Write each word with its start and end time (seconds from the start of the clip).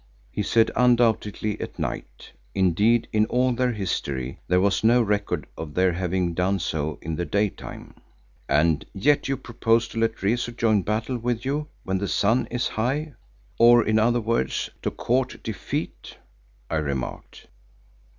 He 0.31 0.41
said 0.41 0.71
undoubtedly 0.75 1.61
at 1.61 1.77
night, 1.77 2.31
indeed 2.55 3.07
in 3.13 3.27
all 3.27 3.53
their 3.53 3.71
history 3.73 4.39
there 4.47 4.59
was 4.59 4.83
no 4.83 4.99
record 4.99 5.45
of 5.55 5.75
their 5.75 5.93
having 5.93 6.33
done 6.33 6.57
so 6.57 6.97
in 7.03 7.17
the 7.17 7.23
daytime. 7.23 7.93
"And 8.49 8.83
yet 8.95 9.27
you 9.27 9.37
propose 9.37 9.87
to 9.89 9.99
let 9.99 10.23
Rezu 10.23 10.53
join 10.53 10.81
battle 10.81 11.19
with 11.19 11.45
you 11.45 11.67
when 11.83 11.99
the 11.99 12.07
sun 12.07 12.47
is 12.47 12.67
high, 12.69 13.13
or 13.59 13.85
in 13.85 13.99
other 13.99 14.21
words 14.21 14.71
to 14.81 14.89
court 14.89 15.37
defeat," 15.43 16.17
I 16.67 16.77
remarked. 16.77 17.45